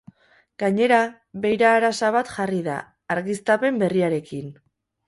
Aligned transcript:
Gainera, 0.63 0.97
beira-arasa 1.43 2.09
bat 2.17 2.35
jarri 2.39 2.65
da, 2.71 2.81
argiztapen 3.19 3.83
berriarekin. 3.85 4.55